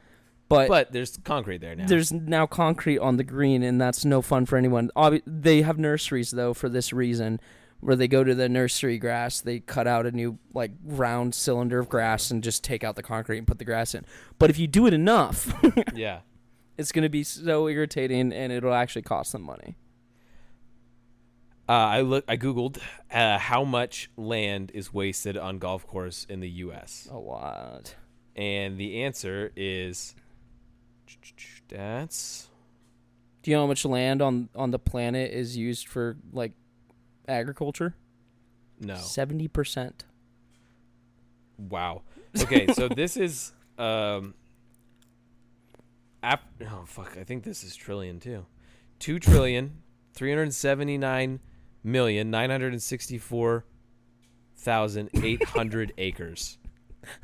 [0.48, 1.86] but but there's concrete there now.
[1.86, 4.90] There's now concrete on the green, and that's no fun for anyone.
[4.96, 7.40] Obvi- they have nurseries though for this reason,
[7.82, 11.80] where they go to the nursery grass, they cut out a new like round cylinder
[11.80, 14.06] of grass and just take out the concrete and put the grass in.
[14.38, 15.52] But if you do it enough,
[15.94, 16.20] yeah.
[16.78, 19.76] it's going to be so irritating and it'll actually cost them money.
[21.68, 22.24] Uh, I look.
[22.28, 22.78] I googled
[23.10, 27.08] uh, how much land is wasted on golf course in the U.S.
[27.10, 27.94] A lot.
[28.36, 30.14] and the answer is
[31.68, 32.48] that's
[33.42, 36.52] Do you know how much land on on the planet is used for like
[37.28, 37.94] agriculture?
[38.80, 38.94] no.
[38.94, 39.92] 70%.
[41.58, 42.02] Wow.
[42.40, 44.34] Okay, so this is um.
[46.24, 47.16] Ap- oh fuck!
[47.20, 48.46] I think this is trillion too.
[49.00, 49.82] 2 trillion
[50.14, 51.40] 379
[51.84, 53.64] million 964
[54.56, 56.58] thousand eight hundred acres,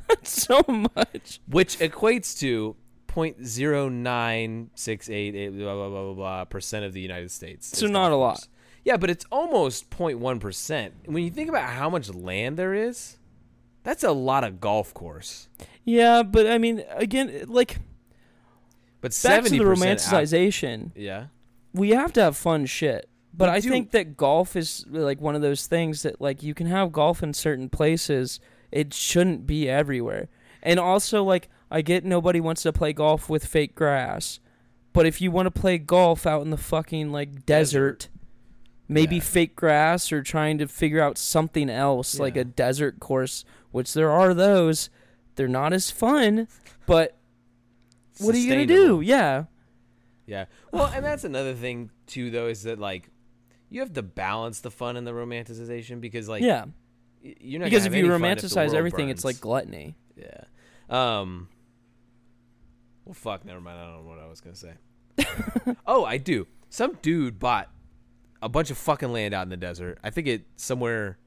[0.09, 1.39] That's so much.
[1.47, 2.75] which equates to
[3.07, 7.31] point zero nine six eight eight blah blah blah blah blah percent of the United
[7.31, 7.77] States.
[7.77, 8.45] So not a lot.
[8.89, 10.93] Yeah, but it's almost 0.1 percent.
[11.05, 13.17] When you think about how much land there is,
[13.83, 15.47] that's a lot of golf course.
[15.85, 17.77] Yeah, but I mean, again, like
[18.99, 20.91] But back to the romanticization.
[20.95, 21.27] yeah.
[21.71, 23.07] we have to have fun shit.
[23.31, 23.69] But We I do.
[23.69, 27.21] think that golf is like one of those things that like you can have golf
[27.21, 28.39] in certain places.
[28.71, 30.29] It shouldn't be everywhere.
[30.63, 34.39] And also like I get nobody wants to play golf with fake grass.
[34.93, 38.09] But if you want to play golf out in the fucking like desert,
[38.89, 39.21] maybe Yeah.
[39.21, 44.11] fake grass or trying to figure out something else like a desert course, which there
[44.11, 44.89] are those.
[45.35, 46.49] They're not as fun,
[46.85, 47.15] but
[48.17, 48.99] what are you to do?
[48.99, 49.45] Yeah.
[50.25, 50.45] Yeah.
[50.71, 53.09] Well, and that's another thing too, though, is that like
[53.69, 56.65] you have to balance the fun and the romanticization because like yeah.
[57.21, 59.95] you're not Because if you fun if romanticize everything, it's like gluttony.
[60.15, 60.41] yeah.
[60.89, 61.47] Um.
[63.05, 63.45] Well, fuck.
[63.45, 63.79] Never mind.
[63.79, 64.73] I don't know what I was gonna say.
[65.87, 66.47] oh, I do.
[66.69, 67.69] Some dude bought
[68.41, 69.99] a bunch of fucking land out in the desert.
[70.03, 71.17] I think it somewhere.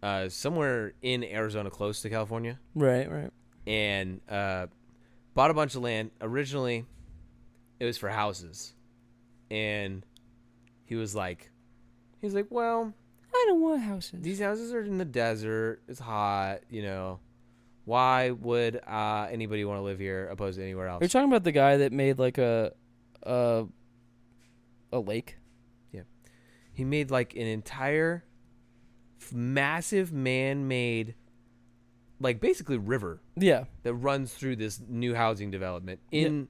[0.00, 2.60] Uh, somewhere in Arizona, close to California.
[2.76, 3.30] Right, right.
[3.66, 4.68] and uh,
[5.34, 6.12] bought a bunch of land.
[6.20, 6.84] Originally,
[7.80, 8.74] it was for houses,
[9.50, 10.06] and
[10.84, 11.50] he was like,
[12.20, 12.92] he was like, well,
[13.34, 14.22] I don't want houses.
[14.22, 15.80] these houses are in the desert.
[15.88, 17.18] It's hot, you know.
[17.84, 21.00] Why would uh, anybody want to live here opposed to anywhere else?
[21.00, 22.72] You're talking about the guy that made like a
[23.24, 23.64] a
[24.92, 25.38] a lake.
[26.78, 28.24] He made like an entire
[29.32, 31.14] massive man-made,
[32.20, 33.64] like basically river Yeah.
[33.82, 36.48] that runs through this new housing development in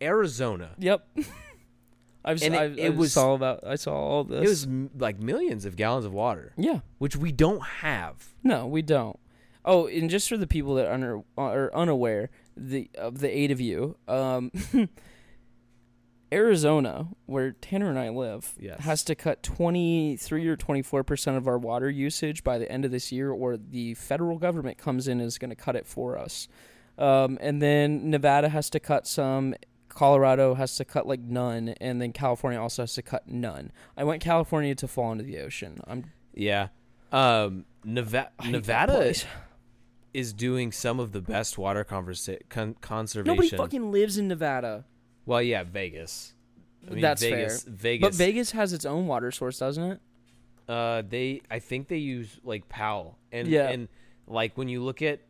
[0.00, 0.74] Arizona.
[0.78, 1.06] Yep.
[2.24, 4.44] I've And it- it I was- saw about I saw all this.
[4.44, 6.80] It was m- like millions of gallons of water, yeah.
[6.98, 8.34] which we don't have.
[8.44, 9.18] No, we don't.
[9.64, 13.60] Oh, and just for the people that are, are unaware, the of the eight of
[13.60, 14.50] you, um,
[16.32, 18.80] Arizona, where Tanner and I live, Yes.
[18.80, 22.70] has to cut twenty three or twenty four percent of our water usage by the
[22.72, 25.76] end of this year, or the federal government comes in and is going to cut
[25.76, 26.48] it for us.
[26.98, 29.54] Um, and then Nevada has to cut some.
[29.88, 33.70] Colorado has to cut like none, and then California also has to cut none.
[33.96, 35.80] I want California to fall into the ocean.
[35.86, 36.68] I'm Yeah.
[37.12, 39.14] Um, Neva- I hate that Nevada
[40.14, 43.34] is doing some of the best water conversa- con- conservation.
[43.36, 44.84] Nobody fucking lives in Nevada.
[45.26, 46.34] Well, yeah, Vegas.
[46.86, 47.72] I mean, That's Vegas, fair.
[47.74, 48.06] Vegas.
[48.08, 50.00] But Vegas has its own water source, doesn't it?
[50.68, 53.68] Uh, they, I think they use like Powell, and Yeah.
[53.68, 53.88] and
[54.26, 55.20] like when you look at,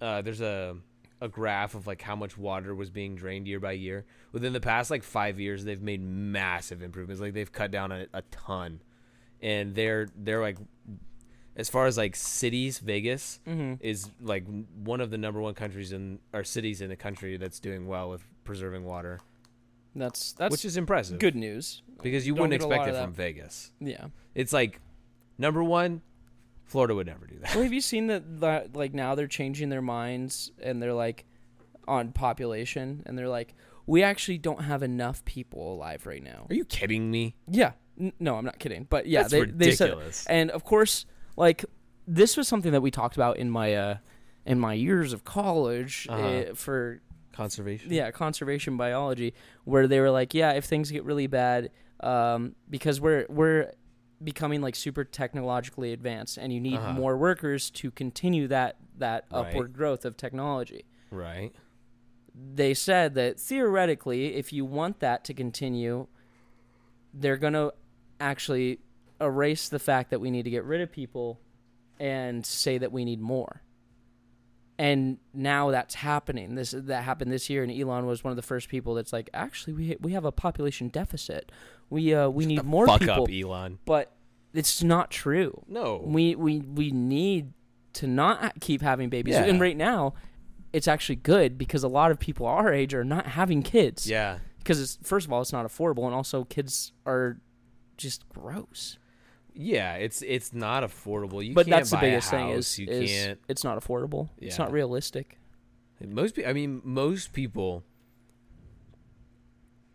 [0.00, 0.76] uh, there's a
[1.22, 4.06] a graph of like how much water was being drained year by year.
[4.32, 7.20] Within the past like five years, they've made massive improvements.
[7.20, 8.80] Like they've cut down a, a ton,
[9.42, 10.56] and they're they're like,
[11.56, 13.74] as far as like cities, Vegas Mm-hmm.
[13.80, 14.44] is like
[14.82, 18.08] one of the number one countries in or cities in the country that's doing well
[18.10, 19.20] with preserving water,
[19.94, 21.18] That's that's which is impressive.
[21.18, 21.82] good news.
[22.02, 23.12] because you Don't wouldn't get a lot expect it from.
[23.12, 23.72] Vegas.
[23.80, 24.06] Yeah.
[24.34, 24.80] It's like
[25.38, 26.02] number one,
[26.64, 27.54] Florida would never do that.
[27.54, 28.76] well, have you seen that, that?
[28.76, 31.26] Like now they're changing their minds and they're like
[31.88, 33.54] on population and they're like,
[33.86, 36.46] we actually don't have enough people alive right now.
[36.48, 37.34] Are you kidding me?
[37.48, 37.72] Yeah.
[37.98, 38.86] N- no, I'm not kidding.
[38.88, 39.96] But yeah, That's they they said.
[40.28, 41.64] And of course, like
[42.06, 43.96] this was something that we talked about in my uh
[44.46, 46.22] in my years of college Uh-huh.
[46.26, 47.02] uh, for
[47.40, 47.90] Conservation.
[47.90, 49.32] yeah conservation biology
[49.64, 53.72] where they were like yeah if things get really bad um, because we're we're
[54.22, 56.92] becoming like super technologically advanced and you need Uh-huh.
[56.92, 59.38] more workers to continue that that Right.
[59.48, 61.52] upward growth of technology Right.
[62.34, 66.06] they said that theoretically if you want that to continue
[67.14, 67.72] they're going to
[68.20, 68.80] actually
[69.20, 71.40] erase the fact that we need to get rid of people
[71.98, 73.62] and say that we need more
[74.80, 78.42] and now that's happening this that happened this year and Elon was one of the
[78.42, 81.52] first people that's like actually we we have a population deficit
[81.90, 83.78] we uh we need more Fuck people up, Elon.
[83.84, 84.12] but
[84.52, 85.62] it's not true.
[85.68, 86.02] No.
[86.04, 87.52] We we we need
[87.94, 89.34] to not keep having babies.
[89.34, 89.44] Yeah.
[89.44, 90.14] And right now,
[90.72, 94.08] it's actually good because a lot of people our age are not having kids.
[94.08, 94.38] yeah.
[94.58, 97.38] Because it's first of all, it's not affordable, and also kids are
[97.96, 98.98] just gross.
[99.62, 101.44] Yeah, it's it's not affordable.
[101.44, 103.38] You but can't that's the buy a biggest thing house, is, you is can't.
[103.48, 104.30] it's not affordable.
[104.38, 105.38] It's not realistic.
[106.02, 107.84] Most people, I mean, most people,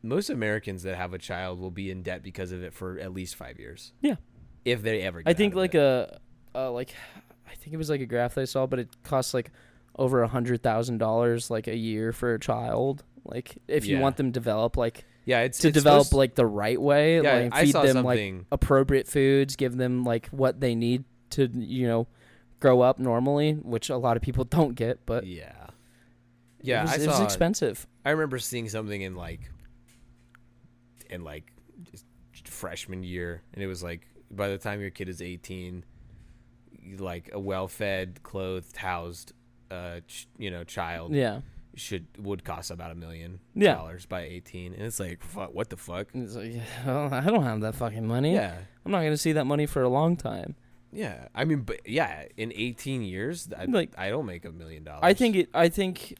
[0.03, 3.11] most Americans that have a child will be in debt because of it for at
[3.13, 3.91] least five years.
[4.01, 4.15] Yeah.
[4.63, 5.21] if they ever.
[5.23, 5.79] Get I think out of like it.
[5.79, 6.19] a,
[6.53, 6.93] uh, like,
[7.49, 9.51] I think it was like a graph that I saw, but it costs like
[9.97, 13.03] over a hundred thousand dollars like a year for a child.
[13.23, 14.01] Like if you Yeah.
[14.03, 17.21] want them to develop like yeah, it's to it's develop supposed- like the right way,
[17.21, 18.45] Yeah, like I feed saw them like something.
[18.51, 22.07] appropriate foods, give them like what they need to you know
[22.59, 25.05] grow up normally, which a lot of people don't get.
[25.05, 25.51] But yeah,
[26.61, 27.85] yeah, it was, it was expensive.
[28.05, 29.49] I remember seeing something in like,
[31.09, 31.51] in like,
[32.45, 35.83] freshman year, and it was like by the time your kid is eighteen,
[36.97, 39.33] like a well-fed, clothed, housed,
[39.71, 41.41] uh, ch- you know, child Yeah,
[41.75, 45.77] should would cost about a million dollars by eighteen, and it's like, fuck, what the
[45.77, 46.07] fuck?
[46.13, 46.53] It's like
[46.85, 48.33] well, I don't have that fucking money.
[48.33, 50.55] Yeah, I'm not gonna see that money for a long time.
[50.91, 51.27] yeah.
[51.35, 55.01] I mean, but yeah, in eighteen years, I, Like- I don't make a million dollars.
[55.03, 55.49] I think it.
[55.53, 56.15] I think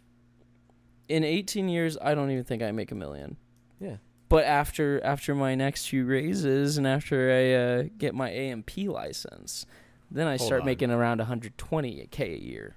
[1.08, 3.38] in 18 years, I don't even think I make a million.
[3.80, 3.98] Yeah.
[4.28, 9.68] But after after my next few raises and after I uh, get my A&P license,
[10.10, 10.66] then I Hold start on.
[10.66, 12.76] making around 120k a year.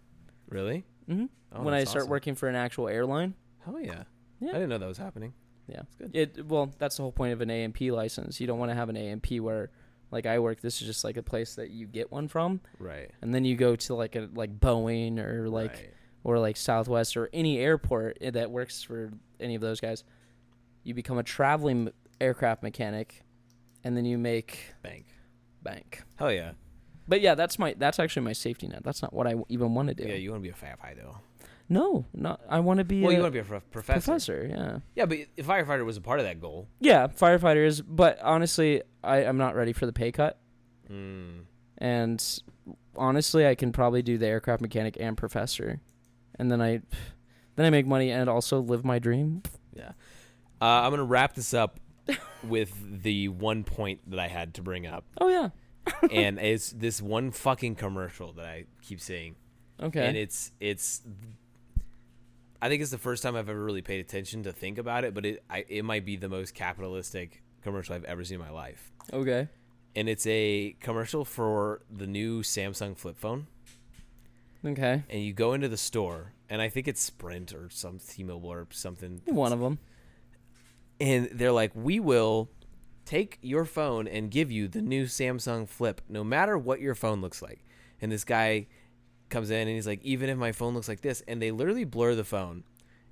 [0.51, 0.85] really.
[1.09, 2.11] Hmm Oh, when I start awesome.
[2.11, 3.35] working for an actual airline.
[3.65, 4.03] Hell yeah.
[4.41, 4.51] Yeah.
[4.51, 5.33] I didn't know that was happening.
[5.67, 5.77] Yeah.
[5.83, 6.11] That's good.
[6.15, 8.41] It well, that's the whole point of an A&P license.
[8.41, 9.71] You don't want to have an A&P where,
[10.11, 10.61] like I work.
[10.61, 13.11] This is just like a place that you get one from, Right.
[13.23, 15.95] and then you go to like a like Boeing or like right.
[16.25, 20.05] or like Southwest or any airport that works for any of those guys,
[20.85, 21.91] you become a traveling
[22.21, 23.23] aircraft mechanic,
[23.85, 25.07] and then you make bank.
[25.63, 26.03] bank.
[26.17, 26.53] Hell yeah.
[27.09, 28.83] But yeah, that's my that's actually my safety net.
[28.85, 30.05] That's not what I w- even want to do.
[30.07, 31.17] Yeah, you want to be a firefighter though.
[31.71, 34.01] no, not I want to be Well, a you want to be a prof- professor.
[34.01, 34.47] professor.
[34.49, 36.69] Yeah, Yeah, but firefighter was a part of that goal.
[36.81, 37.83] yeah, firefighters.
[37.87, 40.39] But honestly, I I'm not ready for the pay cut,
[40.91, 41.45] Mm.
[41.79, 42.41] and
[42.97, 45.81] honestly, I can probably do the aircraft mechanic and professor,
[46.39, 46.81] and then I
[47.57, 49.43] then I make money and also live my dream.
[49.75, 49.93] Yeah.
[50.61, 51.79] Uh, I'm gonna wrap this up
[52.45, 55.51] with the one point that I had to bring up, Oh yeah,
[56.11, 59.37] and it's this one fucking commercial that I keep seeing,
[59.81, 60.07] okay.
[60.07, 61.03] and it's it's.
[62.61, 65.15] I think it's the first time I've ever really paid attention to think about it,
[65.15, 68.51] but it I, it might be the most capitalistic commercial I've ever seen in my
[68.51, 68.93] life.
[69.13, 69.49] okay.
[69.95, 73.47] and it's a commercial for the new Samsung flip phone.
[74.65, 75.05] Okay.
[75.09, 78.67] And you go into the store, and I think it's Sprint or some T-Mobile or
[78.71, 79.23] something.
[79.27, 79.79] One of them.
[81.01, 82.49] And they're like, "We will
[83.09, 87.21] take your phone and give you the new Samsung Flip, no matter what your phone
[87.21, 87.65] looks like."
[88.01, 88.67] And this guy
[89.31, 91.85] comes in and he's like, "Even if my phone looks like this," and they literally
[91.85, 92.65] blur the phone,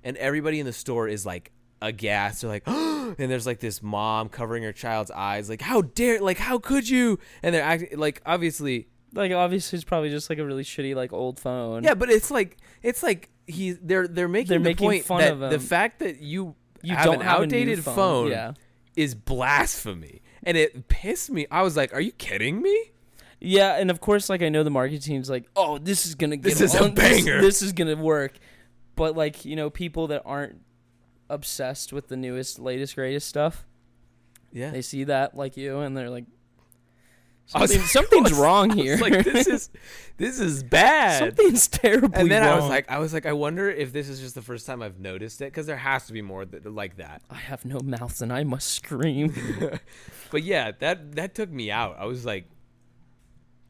[0.03, 2.41] and everybody in the store is like aghast.
[2.41, 3.15] They're like, oh!
[3.19, 6.19] and there's like this mom covering her child's eyes, like, "How dare!
[6.21, 10.39] Like, how could you?" And they're acting like obviously Like obviously, it's probably just like
[10.39, 11.83] a really shitty like old phone.
[11.83, 15.21] Yeah, but it's like it's like he's they're they're making They're the making point fun
[15.21, 18.31] that of the fact that you you have don't an have a new outdated phone,
[18.31, 18.53] Yeah.
[18.97, 21.47] Is blasphemy, and it pissed me.
[21.49, 22.91] I was like, "Are you kidding me?"
[23.39, 26.35] Yeah, and of course, like I know the marketing team's like, oh, this is gonna
[26.37, 27.39] get This is a on- this- banger.
[27.41, 28.33] This, is gonna work,
[28.95, 30.59] but like you know, people that aren't
[31.29, 33.65] obsessed with the newest, latest, greatest stuff,
[34.51, 36.25] Yeah, they see that like you, and they're like,
[37.53, 38.97] I was something's was- wrong here.
[38.97, 39.69] like, this is
[40.17, 41.19] this is bad.
[41.19, 42.51] something's terribly and then wrong.
[42.51, 44.81] I was like, I was like, I wonder if this is just the first time
[44.81, 47.21] I've noticed it because there has to be more th- like that.
[47.29, 49.33] I have no mouth and I must scream.
[50.29, 51.95] But yeah, that that took me out.
[51.97, 52.49] I was like,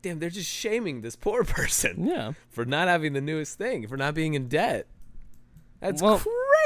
[0.01, 2.31] damn, they're just shaming this poor person yeah.
[2.49, 4.87] for not having the newest thing, for not being in debt.
[5.81, 6.19] That's Well-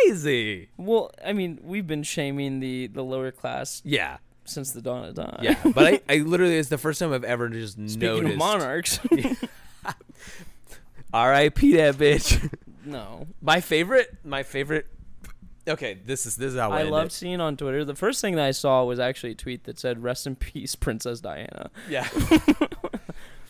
[0.06, 0.70] crazy.
[0.78, 5.16] Well, I mean, we've been shaming the the lower class Yeah, since the dawn of
[5.16, 5.40] time.
[5.42, 5.56] yeah.
[5.74, 8.32] But I, I literally, it's the first time I've ever just Speaking noticed.
[8.34, 9.00] of monarchs,
[11.14, 11.76] R.I.P.
[11.76, 12.54] that bitch.
[12.86, 13.28] no.
[13.42, 14.88] my favorite, my favorite.
[15.68, 17.14] Okay, this is this is how I loved it.
[17.14, 17.86] seeing on Twitter.
[17.86, 20.76] The first thing that I saw was actually a tweet that said "Rest in peace,
[20.76, 22.08] Princess Diana." Yeah.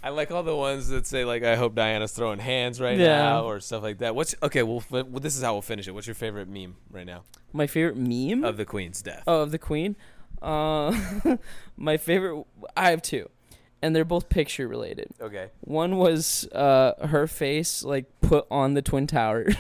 [0.03, 3.17] I like all the ones that say like I hope Diana's throwing hands right Yeah.
[3.21, 4.13] now or stuff like that.
[4.15, 4.63] What's okay?
[4.63, 5.91] Well, well, this is how we'll finish it.
[5.91, 7.21] What's your favorite meme right now
[7.53, 9.23] My favorite meme of the Queen's death?
[9.27, 9.95] oh, of the Queen.
[10.41, 10.97] Uh,
[11.77, 12.45] my favorite.
[12.75, 13.29] I have two,
[13.81, 15.09] and they're both picture related.
[15.21, 15.49] Okay.
[15.61, 19.55] One was uh, her face like put on the twin towers,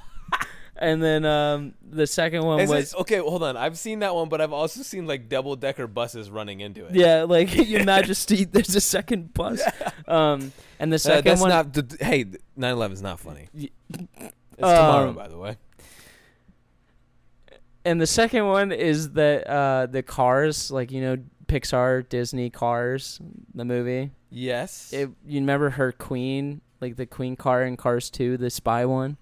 [0.76, 3.56] and then um, the second one Is it- was okay, hold on.
[3.56, 6.94] I've seen that one, but I've also seen like double decker buses running into it.
[6.94, 8.44] yeah, like Your Majesty.
[8.44, 9.62] There's a second bus.
[10.08, 11.50] Um, and the Uh, second that's one.
[11.50, 11.66] not.
[12.00, 12.24] Hey,
[12.58, 13.48] 9/11 is not funny.
[13.54, 13.68] It's
[14.58, 15.56] tomorrow, Um, by the way.
[17.84, 21.16] And the second one is that uh, the cars, like you know,
[21.46, 23.20] Pixar, Disney Cars,
[23.54, 24.10] the movie.
[24.30, 24.92] Yes.
[24.92, 29.16] It, you remember her Queen, like the Queen car in Cars 2, the spy one?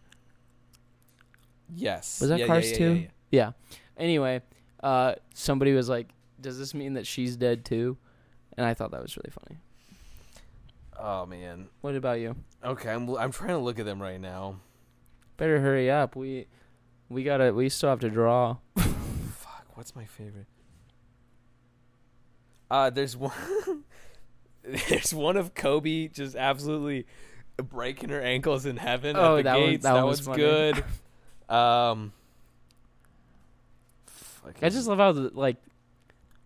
[1.75, 2.21] yes.
[2.21, 2.85] Was that Yeah, Cars 2?
[2.85, 3.07] yeah, yeah.
[3.31, 3.51] Yeah.
[3.97, 4.43] Anyway,
[4.83, 6.09] uh, somebody was like,
[6.41, 7.97] "Does this mean that she's dead too?"
[8.57, 9.59] And I thought that was really funny.
[10.99, 11.69] Oh man.
[11.81, 12.37] What about you?
[12.65, 14.61] Okay, I'm I'm trying to look at them right now.
[15.37, 16.17] Better hurry up.
[16.17, 16.47] We
[17.09, 17.53] we gotta.
[17.53, 18.59] We still have to draw.
[18.77, 20.47] Fuck, what's my favorite?
[22.71, 23.33] Uh, there's one.
[24.89, 27.07] there's one of Kobe just absolutely
[27.57, 29.83] breaking her ankles in heaven Oh, at the that one- gates.
[29.85, 30.85] that that one was was good.
[31.49, 32.13] Um,
[34.63, 35.57] I just love how the, like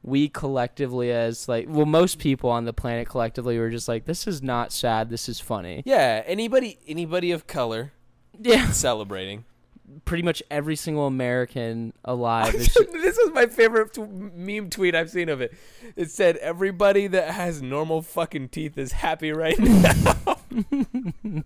[0.05, 4.27] we collectively as like well most people on the planet collectively were just like this
[4.27, 5.11] is not sad.
[5.11, 5.83] This is funny.
[5.85, 6.23] yeah.
[6.27, 7.93] Anybody anybody of color
[8.41, 8.71] Yeah.
[8.71, 9.45] celebrating.
[10.05, 12.73] Pretty much every single American alive is.
[12.93, 15.53] this is my favorite t- meme tweet I've seen of it.
[15.97, 20.39] It said, "Everybody that has normal fucking teeth is happy right now."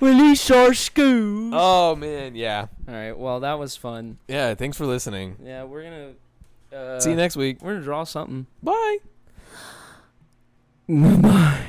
[0.00, 1.50] Release our school.
[1.54, 3.12] oh man, yeah, All right.
[3.16, 4.18] Well, that was fun.
[4.28, 4.54] yeah.
[4.54, 5.36] Thanks for listening.
[5.42, 6.12] Yeah, we're gonna.
[6.74, 7.58] Uh, See you next week.
[7.62, 8.46] We're gonna draw something.
[8.62, 8.98] Bye.
[10.88, 11.60] Bye.